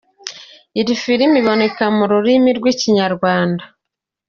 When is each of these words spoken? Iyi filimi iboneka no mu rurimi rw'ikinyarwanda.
Iyi 0.79 0.93
filimi 1.03 1.35
iboneka 1.41 1.81
no 1.87 1.91
mu 1.97 2.03
rurimi 2.11 2.49
rw'ikinyarwanda. 2.57 3.63